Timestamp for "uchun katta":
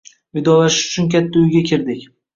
0.95-1.39